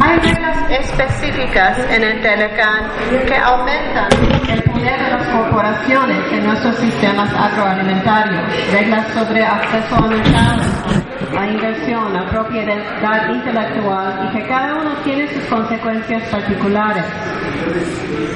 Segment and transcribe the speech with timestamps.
[0.00, 2.90] Hay reglas específicas en el Telecan
[3.26, 4.08] que aumentan
[4.48, 8.42] el poder de las corporaciones en nuestros sistemas agroalimentarios.
[8.72, 15.26] Reglas sobre acceso al mercado, a inversión, a propiedad intelectual y que cada uno tiene
[15.28, 17.04] sus consecuencias particulares.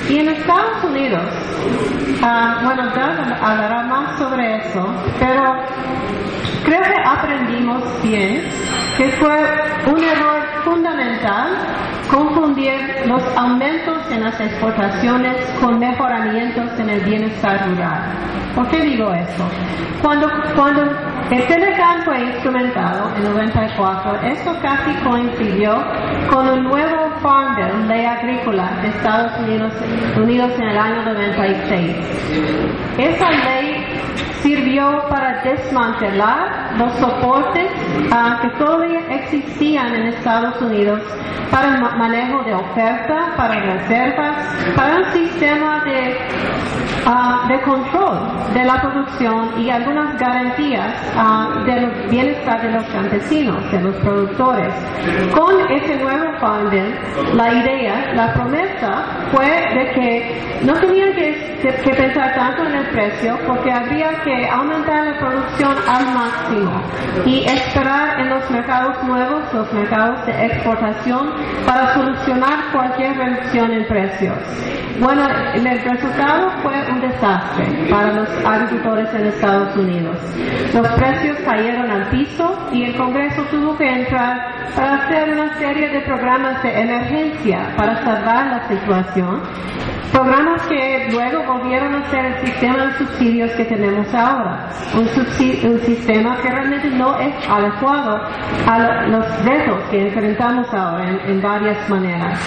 [0.09, 1.23] Y en Estados Unidos,
[2.23, 4.86] ah, bueno, Doug hablará más sobre eso,
[5.19, 5.55] pero
[6.64, 8.42] creo que aprendimos bien
[8.97, 9.36] que fue
[9.86, 11.56] un error fundamental
[12.11, 12.74] confundir
[13.06, 18.02] los aumentos en las exportaciones con mejoramientos en el bienestar rural.
[18.55, 19.45] ¿Por qué digo eso?
[20.02, 20.83] Cuando, cuando
[21.31, 25.83] el Telecan fue instrumentado en 94, esto casi coincidió
[26.31, 29.73] con un nuevo Farm Bill, ley agrícola de Estados Unidos,
[30.17, 31.97] Unidos en el año 96.
[32.98, 34.03] Esa ley
[34.42, 37.70] sirvió para desmantelar los soportes
[38.11, 39.01] ah, que todavía
[39.36, 41.00] existían en Estados Unidos
[41.50, 44.36] para el ma- manejo de oferta, para reservas,
[44.77, 46.16] para un sistema de,
[47.06, 48.19] ah, de control
[48.55, 54.72] de la producción y algunas garantías ah, del bienestar de los campesinos, de los productores.
[55.34, 56.22] Con ese nuevo
[56.70, 56.94] Bill,
[57.34, 62.86] la idea, la promesa fue de que no tenían que- que pensar tanto en el
[62.86, 66.83] precio porque habría que aumentar la producción al máximo
[67.24, 71.33] y esperar en los mercados nuevos, los mercados de exportación,
[71.67, 74.34] para solucionar cualquier reducción en precios.
[75.01, 80.17] Bueno, el resultado fue un desastre para los agricultores en Estados Unidos.
[80.74, 85.89] Los precios cayeron al piso y el Congreso tuvo que entrar para hacer una serie
[85.89, 89.40] de programas de emergencia para salvar la situación.
[90.12, 94.68] Programas que luego volvieron a ser el sistema de subsidios que tenemos ahora.
[94.95, 95.01] Un,
[95.70, 98.20] un sistema que realmente no es adecuado
[98.68, 102.39] a lo- los retos que enfrentamos ahora en, en varias maneras.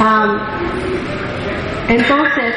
[0.00, 0.38] Am,
[1.90, 2.54] entonces,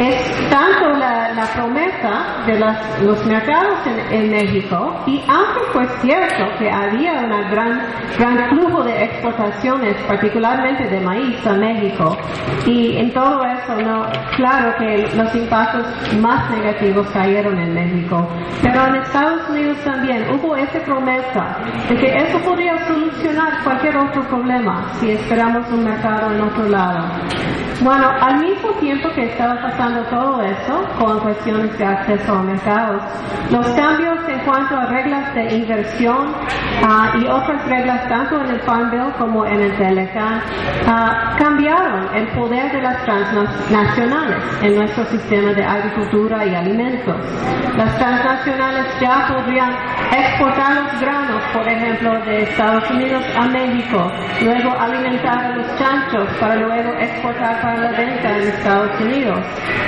[0.00, 6.44] es tanto la, promesa de las- los mercados en, en México, y aunque fue cierto
[6.58, 7.80] que había un gran,
[8.18, 12.16] gran flujo de exportaciones, particularmente de maíz a México,
[12.66, 14.06] y en todo eso, no,
[14.36, 15.86] claro que los impactos
[16.20, 18.28] más negativos cayeron en México,
[18.62, 21.56] pero en Estados Unidos también hubo esa promesa
[21.88, 27.04] de que eso podría solucionar cualquier otro problema si esperamos un mercado en otro lado.
[27.82, 33.02] Bueno, al mismo tiempo que estaba pasando todo eso con cuestiones de acceso a mercados,
[33.50, 36.32] los cambios en cuanto a reglas de inversión
[36.84, 40.40] ah, y otras reglas tanto en el Farm Bill como en el Telecan
[40.86, 47.16] ah, cambiaron el poder de las transnacionales en nuestro sistema de agricultura y alimentos.
[47.76, 49.72] Las transnacionales ya podrían
[50.12, 54.12] exportar los granos, por ejemplo, de Estados Unidos a México,
[54.42, 59.38] luego alimentar a los chanchos para luego exportar para la venta en Estados Unidos.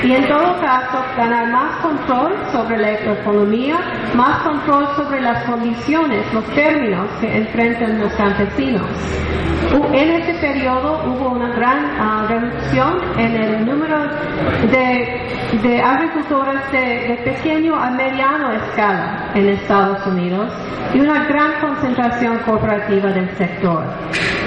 [0.03, 3.77] Y en todo caso, ganar más control sobre la economía,
[4.15, 8.87] más control sobre las condiciones, los términos que enfrentan los campesinos.
[9.93, 13.99] En este periodo hubo una gran ah, reducción en el número
[14.71, 15.21] de,
[15.63, 20.51] de agricultores de, pequeño a mediano escala en Estados Unidos
[20.93, 23.85] y una gran concentración corporativa del sector.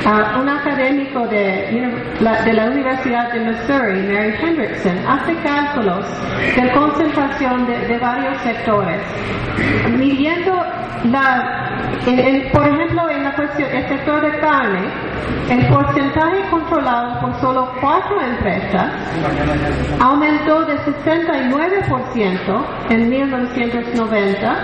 [0.05, 6.05] Ah, un académico de la Universidad de Missouri, Mary Hendrickson, hace cálculos
[6.55, 9.01] de concentración de, de varios sectores,
[9.97, 10.53] midiendo
[11.11, 11.69] la,
[12.05, 14.79] en- en- por ejemplo, en la cuestión, el sector de carne,
[15.49, 18.91] el porcentaje controlado por solo cuatro empresas
[19.99, 24.55] aumentó de 69% en 1990,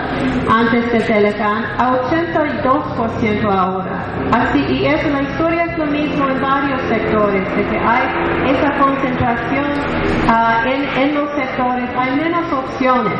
[0.50, 4.04] antes de Telecan, a 82% ahora.
[4.31, 8.72] Así, y eso, la historia es lo mismo en varios sectores, de que hay esa
[8.80, 9.66] concentración
[10.30, 13.13] ah, en, en los sectores, hay menos opciones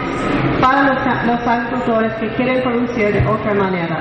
[0.62, 0.98] para los,
[1.28, 4.00] los agricultores que quieren producir de otra manera.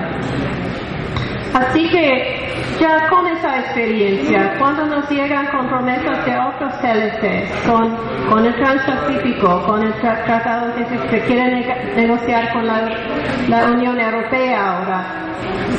[1.52, 2.41] Así que
[2.82, 7.48] ya con esa experiencia, cuando nos llegan con promesas de otros CLC,
[8.28, 11.64] con, el Transpacífico, con el tratado que se quiere
[11.94, 12.90] negociar con la,
[13.48, 15.04] la Unión Europea ahora,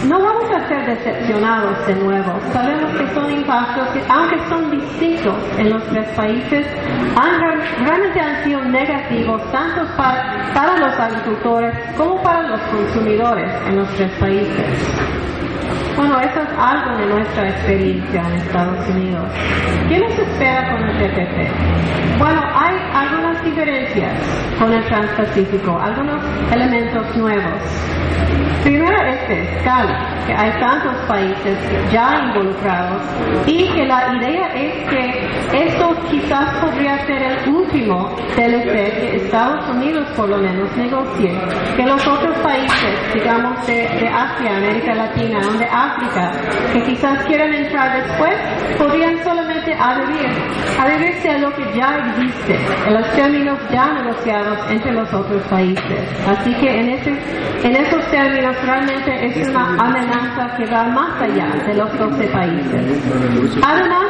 [0.08, 2.40] no vamos a ser decepcionados de nuevo.
[2.54, 6.66] Sabemos que son impactos que, aunque son distintos en los tres países,
[7.18, 13.76] han, realmente han sido negativos tanto para, para los agricultores como para los consumidores en
[13.76, 15.24] los tres países.
[15.96, 19.26] Bueno, eso es algo de nuestra experiencia en Estados Unidos.
[19.88, 22.20] ¿Qué nos espera con el TPP?
[22.20, 22.74] Bueno, hay
[23.44, 24.12] diferencias
[24.60, 27.62] con el Transpacífico, algunos elementos nuevos.
[28.64, 31.58] Primero este, escala, que hay tantos países
[31.92, 33.02] ya involucrados
[33.46, 39.70] y que la idea es que esto quizás podría ser el último TLC que Estados
[39.70, 41.32] Unidos por lo menos negocie,
[41.76, 46.32] que los otros países, digamos de, de Asia, América Latina, de África,
[46.72, 48.34] que quizás quieran entrar después,
[48.78, 50.30] podrían solamente adherir,
[50.80, 52.58] adherirse a lo que ya existe,
[52.90, 56.00] los términos ya negociados entre los otros países.
[56.28, 57.10] Así que en, ese,
[57.64, 63.02] en esos términos realmente es una amenaza que va más allá de los 12 países.
[63.64, 64.06] Además,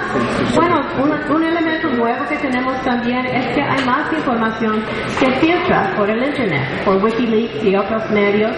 [0.55, 0.81] bueno,
[1.29, 4.83] un, elemento nuevo que tenemos también es que hay más información
[5.19, 8.51] que filtra por el Internet, por Wikileaks y otros medios.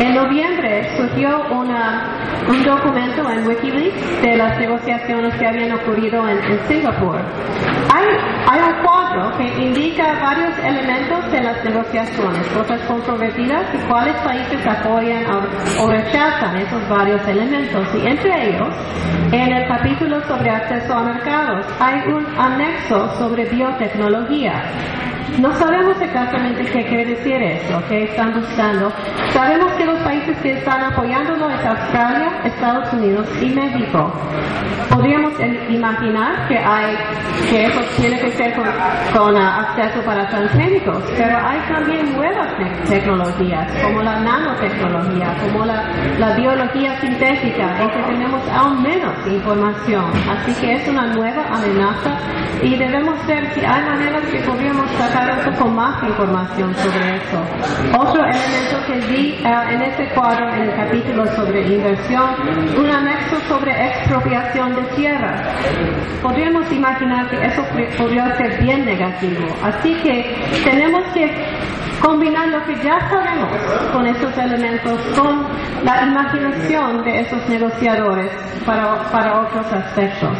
[0.00, 2.04] En noviembre surgió una,
[2.48, 7.16] un documento en Wikileaks de las negociaciones que habían ocurrido en, en Singapur.
[7.94, 8.06] Hay,
[8.48, 14.66] hay un cuadro que indica varios elementos de las negociaciones, cosas controvertidas y cuáles países
[14.66, 15.24] apoyan
[15.80, 17.86] o rechazan esos varios elementos.
[17.94, 18.74] Y entre ellos,
[19.30, 24.52] en el capítulo sobre acceso a mercados, hay un anexo sobre biotecnología.
[25.38, 28.92] No sabemos exactamente qué quiere decir eso, qué están buscando.
[29.32, 34.12] Sabemos que los países que están apoyándolo es Australia, Estados Unidos y México.
[34.90, 35.32] Podríamos
[35.68, 36.96] imaginar que hay
[37.50, 42.48] que eso tiene que ser con, acceso para transgénicos, pero hay también nuevas
[42.88, 45.82] tecnologías como la nanotecnología, como la,
[46.18, 50.04] la biología sintética, en que tenemos aún menos información.
[50.30, 52.16] Así que es una nueva amenaza
[52.62, 57.38] y debemos ver si hay maneras que podríamos sacar un poco más información sobre eso.
[57.98, 62.30] Otro elemento que vi eh, en este cuadro, en el capítulo sobre inversión,
[62.76, 65.42] un anexo sobre expropiación de tierra.
[66.20, 67.62] Podríamos imaginar que eso
[67.96, 69.46] podría ser bien negativo.
[69.62, 70.34] Así que
[70.64, 71.30] tenemos que
[72.00, 73.50] combinar lo que ya sabemos
[73.92, 75.46] con esos elementos, con
[75.84, 78.30] la imaginación de esos negociadores
[78.66, 80.30] para, para otros aspectos.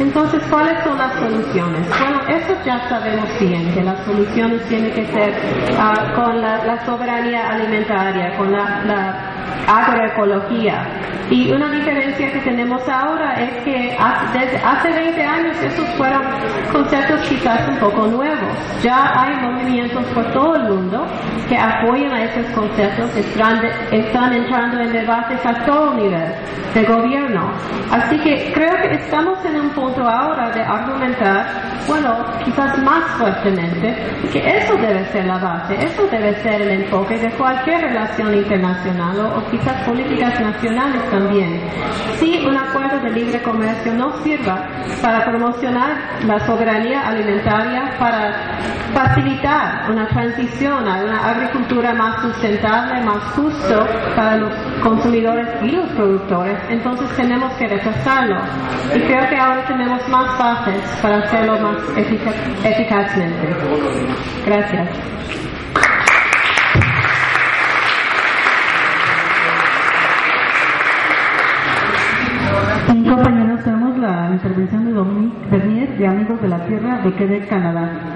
[0.00, 1.88] Entonces, ¿cuáles son las soluciones?
[1.88, 5.32] Bueno, eso ya sabemos bien, que las soluciones tienen que ser
[5.78, 9.33] ah, con la, soberanía alimentaria, con la
[9.66, 10.86] agroecología.
[11.30, 13.96] Y una diferencia que tenemos ahora es que
[14.32, 16.22] desde hace 20 años esos fueron
[16.70, 18.52] conceptos quizás un poco nuevos.
[18.82, 21.06] Ya hay movimientos por todo el mundo
[21.48, 26.32] que apoyan a esos conceptos, están, están entrando en debates a todo nivel
[26.74, 27.50] de gobierno.
[27.90, 31.46] Así que creo que estamos en un punto ahora de argumentar,
[31.86, 33.94] bueno, quizás más fuertemente,
[34.32, 39.32] que eso debe ser la base, eso debe ser el enfoque de cualquier relación internacional
[39.36, 41.60] o quizás políticas nacionales también.
[42.18, 44.66] Si un acuerdo de libre comercio no sirva
[45.02, 45.96] para promocionar
[46.26, 48.32] la soberanía alimentaria, para
[48.94, 54.52] facilitar una transición a una agricultura más sustentable, más justo para los
[54.82, 58.40] consumidores y los productores, entonces tenemos que rechazarlo.
[58.94, 62.20] Y creo que ahora tenemos más bases para hacerlo más efic
[62.64, 63.48] eficazmente.
[64.46, 64.88] Gracias.
[72.94, 77.48] Y compañeros, tenemos la intervención de Dominique Bernier de Amigos de la Tierra de Quebec,
[77.48, 78.14] Canadá.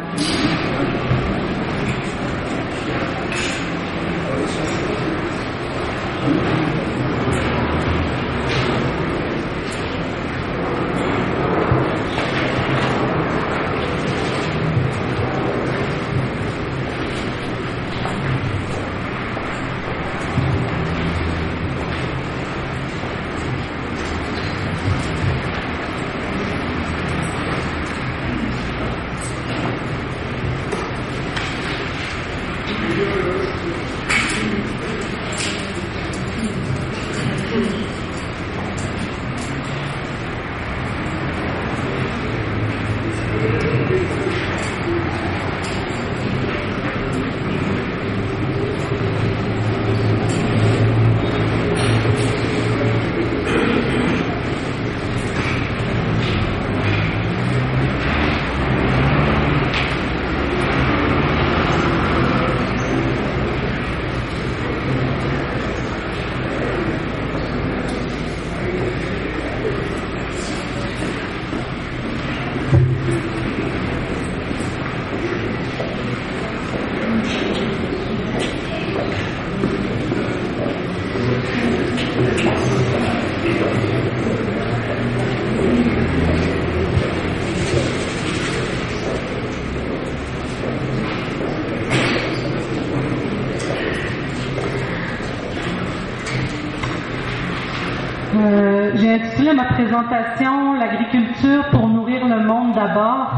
[99.54, 103.32] Ma présentation L'agriculture pour nourrir le monde d'abord.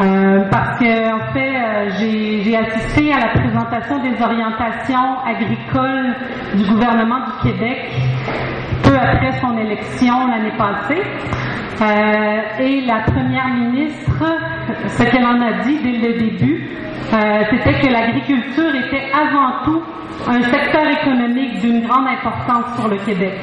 [0.00, 6.14] Euh, parce que en fait, euh, j'ai assisté à la présentation des orientations agricoles
[6.54, 7.90] du gouvernement du Québec
[8.82, 11.02] peu après son élection l'année passée.
[11.80, 14.24] Euh, et la première ministre,
[14.88, 16.70] ce qu'elle en a dit dès le début,
[17.50, 19.82] c'était que l'agriculture était avant tout
[20.28, 23.34] un secteur économique d'une grande importance pour le Québec.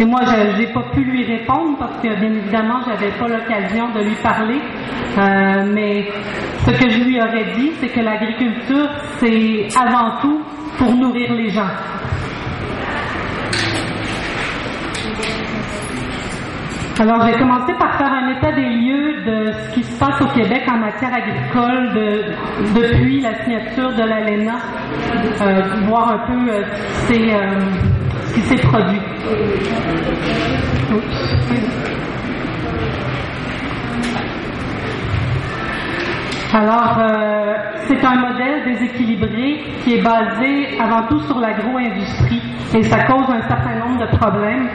[0.00, 3.90] Et moi, je n'ai pas pu lui répondre parce que, bien évidemment, j'avais pas l'occasion
[3.94, 4.58] de lui parler.
[5.18, 6.06] Euh, mais
[6.64, 8.88] ce que je lui aurais dit, c'est que l'agriculture,
[9.18, 10.40] c'est avant tout
[10.78, 11.68] pour nourrir les gens.
[16.98, 20.26] Alors, j'ai commencé par faire un état des lieux de ce qui se passe au
[20.38, 22.24] Québec en matière agricole de-
[22.78, 24.56] depuis la signature de l'ALENA,
[25.40, 26.62] euh, voir un peu euh,
[27.08, 27.14] ce
[28.34, 29.00] qui s'est, produit.
[36.52, 37.54] Alors, euh,
[37.86, 42.42] c'est un modèle déséquilibré qui est basé avant tout sur l'agro-industrie
[42.74, 44.68] et ça cause un certain nombre de problèmes.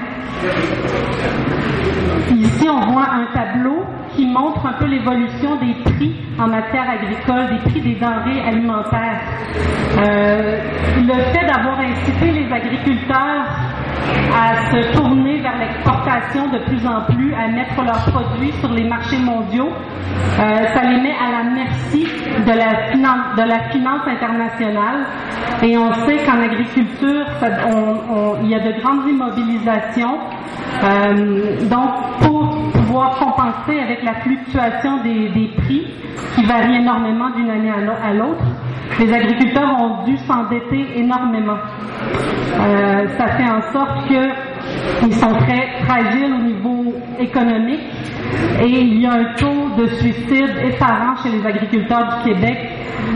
[2.31, 3.83] Ici, on voit un tableau
[4.15, 9.21] qui montre un peu l'évolution des prix en matière agricole, des prix des denrées alimentaires.
[9.97, 10.59] Euh,
[10.97, 13.45] le fait d'avoir incité les agriculteurs
[14.33, 18.83] à se tourner vers l'exportation de plus en plus, à mettre leurs produits sur les
[18.83, 22.07] marchés mondiaux, euh, ça les met à la merci
[22.45, 22.51] de
[23.47, 25.05] la finance, internationale.
[25.63, 27.25] Et on sait qu'en agriculture,
[28.43, 30.17] il y a de grandes immobilisations.
[30.83, 31.89] Euh, donc,
[32.21, 35.87] pour pouvoir compenser avec la fluctuation des, prix,
[36.35, 38.43] qui varie énormément d'une année à l'autre,
[38.99, 41.57] les agriculteurs ont dû s'endetter énormément.
[42.57, 47.81] Euh, ça fait en sorte qu'ils sont très fragiles au niveau économique
[48.61, 52.57] et il y a un taux de suicide effarant chez les agriculteurs du Québec,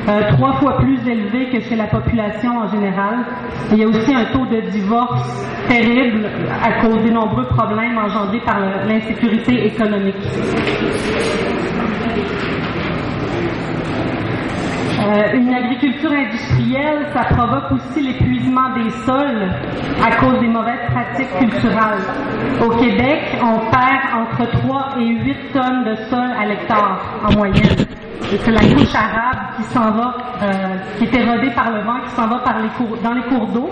[0.07, 3.25] euh, trois fois plus élevé que chez la population en général.
[3.71, 6.27] Il y a aussi un taux de divorce terrible
[6.63, 10.15] à cause des nombreux problèmes engendrés par l'insécurité économique.
[14.99, 19.49] Euh, une agriculture industrielle, ça provoque aussi l'épuisement des sols
[20.03, 22.03] à cause des mauvaises pratiques culturelles.
[22.61, 27.85] Au Québec, on perd entre 3 et 8 tonnes de sol à l'hectare en moyenne.
[28.21, 32.11] C'est la couche arabe qui s'en va, euh, qui est érodée par le vent, qui
[32.11, 33.69] s'en va par les cours, dans les cours d'eau.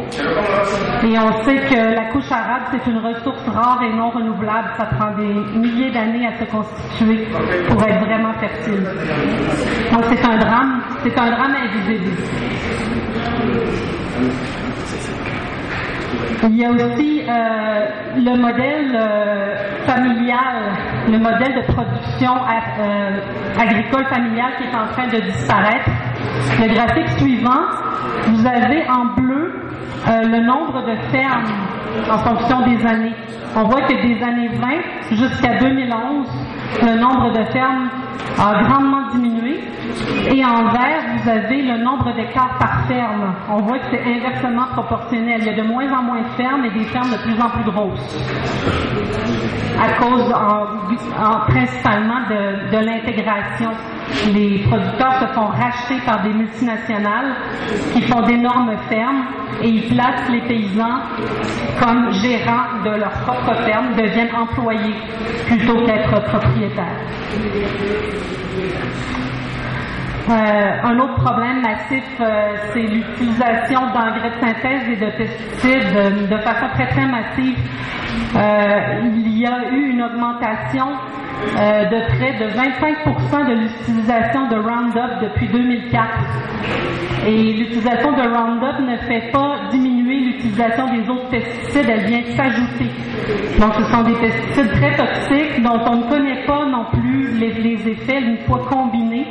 [1.04, 4.70] Et on sait que la couche arabe, c'est une ressource rare et non renouvelable.
[4.78, 7.28] Ça prend des milliers d'années à se constituer
[7.68, 8.84] pour être vraiment fertile.
[9.92, 12.12] Donc c'est un drame, c'est un drame invisible.
[16.44, 19.56] Il y a aussi euh, le modèle euh,
[19.88, 20.72] familial,
[21.10, 25.90] le modèle de production euh, agricole familiale qui est en train de disparaître.
[26.60, 27.64] Le graphique suivant,
[28.28, 29.62] vous avez en bleu
[30.08, 31.52] le nombre de fermes
[32.10, 33.16] en fonction des années.
[33.56, 34.50] On voit que des années
[35.10, 36.28] 20 jusqu'à 2011,
[36.84, 37.90] le nombre de fermes
[38.40, 39.60] a grandement diminué.
[40.32, 43.34] Et en vert, vous avez le nombre d'hectares par ferme.
[43.50, 45.42] On voit que c'est inversement proportionnel.
[45.42, 47.50] Il y a de moins en moins de fermes et des fermes de plus en
[47.50, 48.18] plus grosses.
[49.80, 52.22] À cause en- en- principalement
[52.72, 53.72] de l'intégration.
[54.34, 57.36] Les producteurs se font racheter par des multinationales
[57.94, 59.26] qui font d'énormes fermes
[59.62, 61.00] et ils placent les paysans
[61.80, 64.96] comme gérants de leur propre ferme, deviennent employés
[65.48, 66.98] plutôt qu'être propriétaires.
[70.30, 76.28] Euh, un autre problème massif, euh, c'est l'utilisation d'engrais de synthèse et de pesticides euh,
[76.28, 77.56] de façon très très massive.
[79.16, 80.88] Il y a eu une augmentation
[81.58, 86.08] euh, de près de 25% de l'utilisation de Roundup depuis 2004.
[87.28, 89.87] Et l'utilisation de Roundup ne fait pas diminuer
[90.20, 92.90] l'utilisation des autres pesticides, elle vient s'ajouter.
[93.60, 97.90] Donc ce sont des pesticides très toxiques dont on ne connaît pas non plus les,
[97.90, 99.26] effets une fois combinés,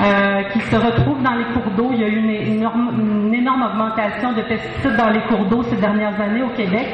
[0.00, 1.90] euh, qui se retrouvent dans les cours d'eau.
[1.92, 6.20] Il y a eu une énorme augmentation de pesticides dans les cours d'eau ces dernières
[6.20, 6.86] années au Québec.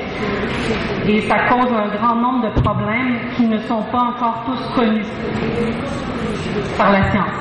[1.08, 5.06] Et ça cause un grand nombre de problèmes qui ne sont pas encore tous connus
[6.76, 7.40] par la science.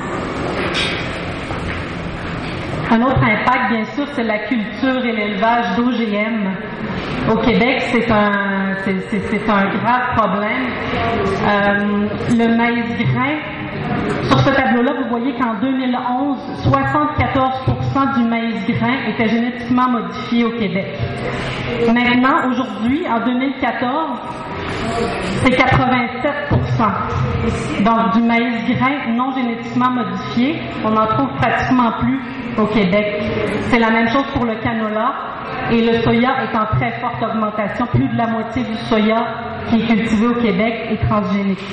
[2.92, 6.50] Un autre impact, bien sûr, c'est la culture et l'élevage d'OGM.
[7.30, 10.66] Au Québec, c'est un, un grave problème.
[11.46, 13.36] Euh, le maïs grain
[14.24, 20.50] Sur ce tableau-là, vous voyez qu'en 2011, 74% du maïs grain était génétiquement modifié au
[20.58, 20.98] Québec.
[21.86, 24.18] Maintenant, aujourd'hui, en 2014,
[25.44, 32.18] c'est 87% Donc, du maïs grain non génétiquement modifié, on n'en trouve pratiquement plus
[32.58, 33.22] au Québec.
[33.70, 35.12] C'est la même chose pour le canola
[35.70, 37.86] et le soya est en très forte augmentation.
[37.86, 39.24] Plus de la moitié du soya
[39.68, 41.64] qui est cultivé au Québec est transgénique.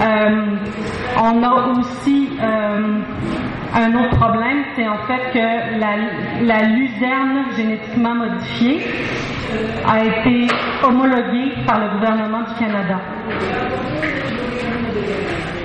[0.00, 0.56] Euh,
[1.22, 2.98] on a aussi euh,
[3.74, 5.96] un autre problème, c'est en fait que la,
[6.42, 8.80] la luzerne génétiquement modifiée
[9.86, 10.46] a été
[10.82, 13.00] homologuée par le gouvernement du Canada.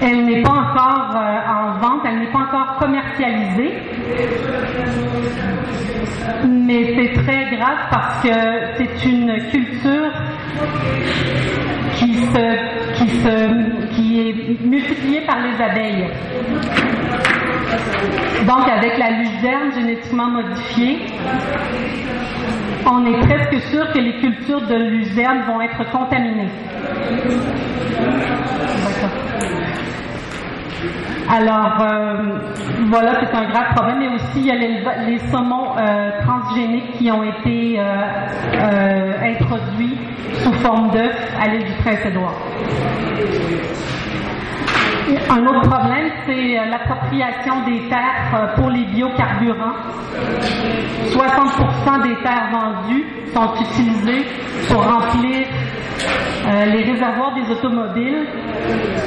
[0.01, 3.73] Elle n'est pas encore euh, en vente, elle n'est pas encore commercialisée.
[6.47, 8.29] Mais c'est très grave parce que
[8.77, 10.11] c'est une culture
[11.95, 16.07] qui se, qui se, qui est multipliée par les abeilles.
[18.45, 20.99] Donc, avec la luzerne génétiquement modifiée,
[22.85, 26.49] on est presque sûr que les cultures de luzerne vont être contaminées.
[31.29, 32.39] Alors, euh,
[32.85, 33.99] voilà, c'est un grave problème.
[33.99, 39.96] Mais aussi, il y a les, saumons euh, transgéniques qui ont été euh, introduits
[40.43, 42.35] sous forme d'œufs à l'île du Prince-Édouard.
[45.29, 49.75] Un autre problème, c'est l'appropriation des terres pour les biocarburants.
[51.07, 54.25] 60% des terres vendues sont utilisées
[54.69, 55.47] pour remplir
[56.47, 58.25] euh, les réservoirs des automobiles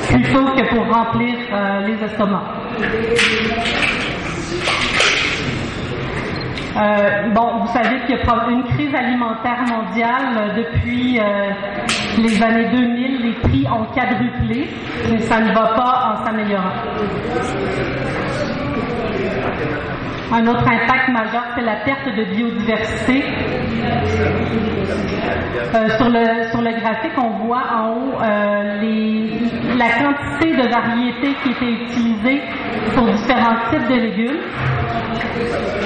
[0.09, 2.43] plutôt que pour remplir euh, les estomacs.
[6.77, 11.19] Euh, bon, vous savez qu'il y a une crise alimentaire mondiale depuis
[12.19, 13.23] les années 2000.
[13.23, 14.69] Les prix ont quadruplé,
[15.11, 16.73] mais ça ne va pas en s'améliorant.
[20.33, 23.25] Un autre impact majeur, c'est la perte de biodiversité.
[25.75, 28.81] Euh, sur, le, sur le graphique, on voit en haut euh,
[29.77, 32.43] la quantité de variétés qui étaient utilisées
[32.95, 34.41] pour différents types de légumes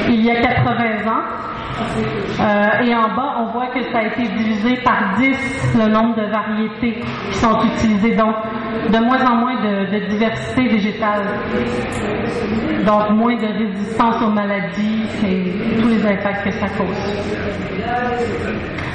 [0.08, 1.22] il y a 80 ans.
[2.40, 6.16] Euh, et en bas, on voit que ça a été divisé par 10 le nombre
[6.16, 8.16] de variétés qui sont utilisées.
[8.90, 11.22] De moins en moins de, diversité végétale.
[12.86, 17.14] Donc, moins de résistance aux maladies et tous les impacts que ça cause.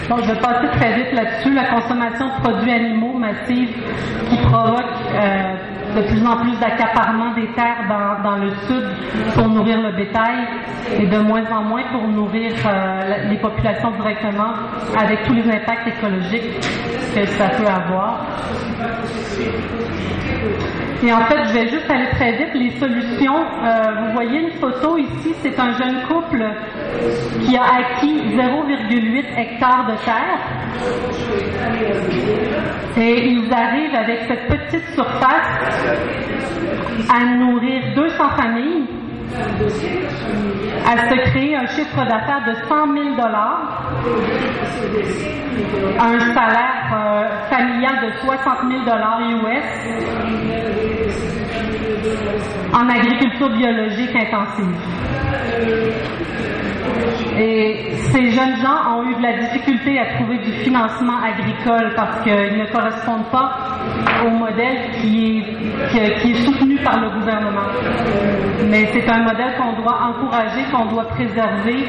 [0.10, 1.54] Donc, je vais passer très vite là-dessus.
[1.54, 3.70] La consommation de produits animaux massive
[4.30, 5.54] qui provoque euh,
[5.96, 8.84] de plus en plus d'accaparement des terres dans, dans, le sud
[9.36, 10.48] pour nourrir le bétail
[11.00, 14.54] et de moins en moins pour nourrir euh, les populations directement
[14.98, 16.60] avec tous les impacts écologiques
[17.16, 18.26] que ça peut avoir.
[21.02, 22.54] Et en fait, je vais juste aller très vite.
[22.56, 26.44] Les solutions, euh, vous voyez une photo ici, c'est un jeune couple
[27.46, 30.40] qui a acquis 0,8 hectares de terre.
[32.98, 35.50] Et ils arrivent avec cette petite surface
[37.10, 38.86] à nourrir 200 familles
[40.86, 43.84] à se créer un chiffre d'affaires de 100 000 dollars,
[46.00, 49.64] un salaire euh, familial de 60 000 dollars US
[52.74, 54.76] en agriculture biologique intensive.
[57.38, 62.22] Et ces jeunes gens ont eu de la difficulté à trouver du financement agricole parce
[62.24, 63.52] qu'ils ne correspondent pas
[64.26, 67.68] au modèle qui est, qui est, soutenu par le gouvernement.
[68.70, 71.88] Mais c'est un modèle qu'on doit encourager, qu'on doit préserver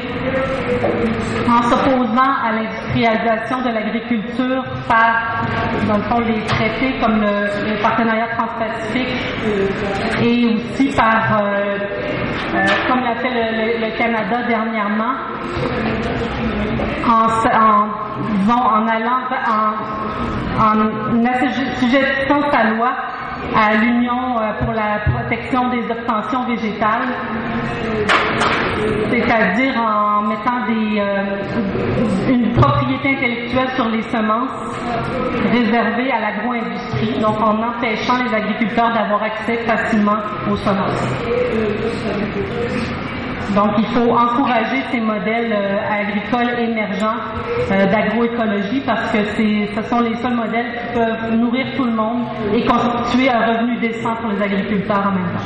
[1.49, 5.43] en s'opposant à l'industrialisation de l'agriculture par,
[5.87, 9.07] dans le fond, les traités comme le, partenariat transpacifique
[10.21, 11.77] et aussi par, euh,
[12.55, 15.13] euh, comme l'a fait le, Canada dernièrement,
[17.07, 22.91] en, allant en, en assujettissant sa loi
[23.55, 27.09] à l'Union euh, pour la protection des obtentions végétales,
[29.09, 34.49] c'est-à-dire en mettant des, euh, une propriété intellectuelle sur les semences
[35.51, 40.17] réservée à l'agro-industrie, donc en empêchant les agriculteurs d'avoir accès facilement
[40.49, 41.07] aux semences.
[43.55, 47.17] Donc, il faut encourager ces modèles euh, agricoles émergents
[47.71, 52.27] euh, d'agroécologie parce que ce sont les seuls modèles qui peuvent nourrir tout le monde
[52.53, 55.41] et constituer un revenu décent pour les agriculteurs en même temps.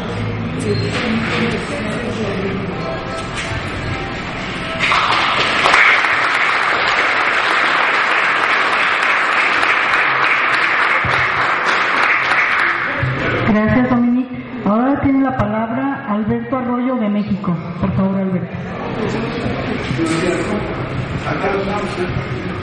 [16.55, 17.55] Alberto Arroyo de México.
[17.81, 18.55] Por favor, Alberto.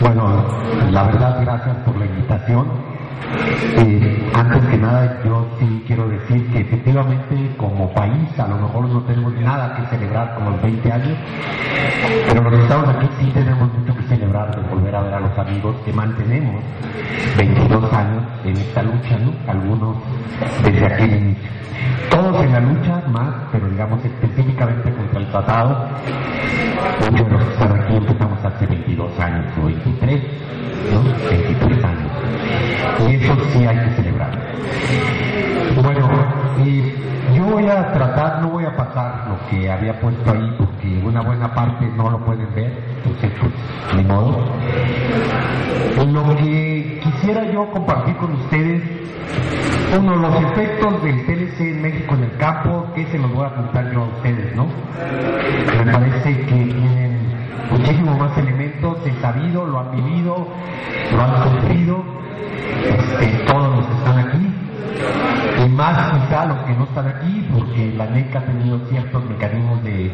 [0.01, 0.45] Bueno,
[0.91, 2.67] la verdad, gracias por la invitación.
[3.79, 5.47] Eh, antes que nada, yo
[5.87, 10.51] quiero decir que efectivamente como país a lo mejor no tenemos nada que celebrar como
[10.51, 11.19] los 20 años,
[12.29, 15.21] pero los que estamos aquí sí tenemos mucho que celebrar de volver a ver a
[15.21, 16.63] los amigos que mantenemos
[17.37, 19.33] 22 años en esta lucha, ¿no?
[19.51, 19.97] Algunos
[20.65, 21.51] desde aquel inicio.
[22.11, 25.89] Todos en la lucha, más, pero digamos específicamente contra el tratado,
[27.01, 30.23] muchos de los que están aquí empezamos hace 22 años o 23,
[30.93, 31.03] ¿no?
[31.31, 32.13] 23 años.
[33.01, 35.32] Y eso sí hay que celebrar.
[36.65, 36.95] Y
[37.35, 41.23] yo voy a tratar, no voy a pasar lo que había puesto ahí, porque una
[41.23, 43.53] buena parte no lo pueden ver, entonces pues
[43.97, 44.45] ni modo.
[46.07, 48.83] Lo que quisiera yo compartir con ustedes,
[49.99, 53.55] uno, los efectos del TLC en México en el campo, que se los voy a
[53.55, 54.67] contar yo a ustedes, ¿no?
[55.85, 57.19] Me parece que tienen
[57.71, 60.49] muchísimos más elementos, he sabido, lo han vivido,
[61.13, 62.05] lo han sufrido,
[62.85, 64.52] este, todos los que están aquí,
[65.65, 69.83] y más quizá los que no están aquí, porque la NEC ha tenido ciertos mecanismos
[69.83, 70.11] de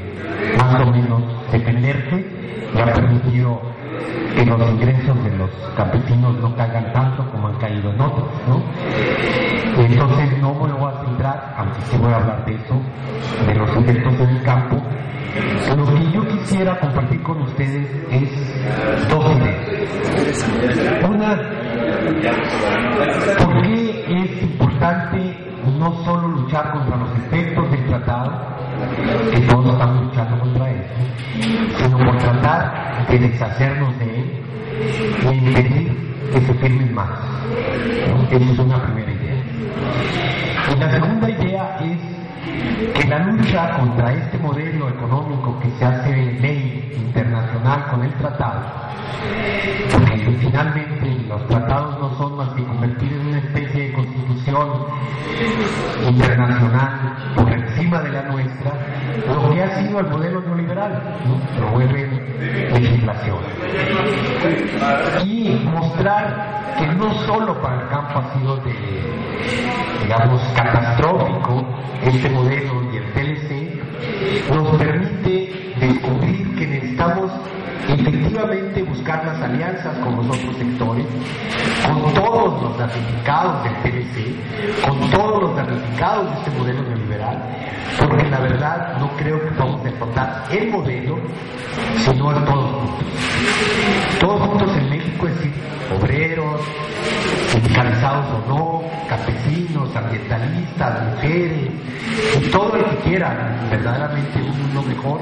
[0.58, 2.26] más o menos defenderse
[2.74, 3.60] y ha permitido
[4.34, 8.62] que los ingresos de los campesinos no caigan tanto como han caído en otros, ¿no?
[9.82, 12.80] Entonces no me voy a centrar, aunque sí voy a hablar de eso,
[13.46, 14.76] de los efectos en el campo.
[15.76, 19.68] Lo que yo quisiera compartir con ustedes es dos ideas.
[21.08, 21.36] Una,
[23.38, 25.36] ¿por qué es importante
[25.78, 28.32] no solo luchar contra los efectos del tratado,
[29.32, 30.94] que todos estamos luchando contra eso,
[31.76, 34.42] sino por tratar de deshacernos de él
[35.24, 37.10] y impedir que se firmen más.
[38.30, 39.42] Esa es una primera idea.
[40.72, 42.17] Y la segunda idea es
[42.94, 48.62] que la lucha contra este modelo económico que se hace ley internacional con el tratado,
[49.92, 54.68] porque finalmente los tratados no son más que convertir en una especie de constitución
[56.08, 58.72] internacional por encima de la nuestra,
[59.26, 61.38] lo que ha sido el modelo neoliberal, ¿no?
[61.56, 62.20] promueven
[62.72, 63.38] legislación.
[65.24, 68.74] Y mostrar que no solo para el campo ha sido de,
[70.02, 71.64] digamos, catastrófico
[72.02, 77.30] este modelo y el TLC, nos permite descubrir que necesitamos
[77.88, 81.06] efectivamente buscar las alianzas con los otros sectores,
[81.86, 87.07] con todos los damnificados del TLC, con todos los damnificados de este modelo neoliberal,
[87.98, 91.18] porque la verdad no creo que podamos derrotar el modelo,
[91.98, 93.06] sino a todos juntos.
[94.20, 95.54] Todos juntos en México, es decir,
[95.98, 96.60] obreros,
[97.48, 101.70] sindicalizados o no, campesinos, ambientalistas, mujeres,
[102.40, 105.20] y todo el que quiera verdaderamente un mundo mejor,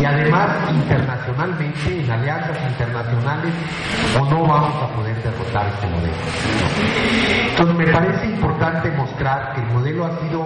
[0.00, 3.52] y además internacionalmente, en alianzas internacionales,
[4.20, 6.14] o no vamos a poder derrotar este modelo.
[7.50, 10.42] Entonces me parece importante mostrar que el modelo ha sido